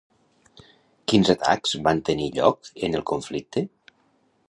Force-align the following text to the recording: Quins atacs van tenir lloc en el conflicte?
Quins 1.13 1.29
atacs 1.35 1.75
van 1.89 2.01
tenir 2.09 2.31
lloc 2.41 2.73
en 2.89 3.01
el 3.01 3.09
conflicte? 3.15 3.69